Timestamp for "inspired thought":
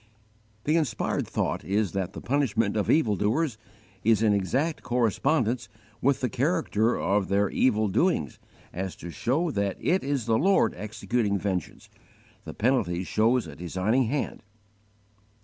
0.77-1.63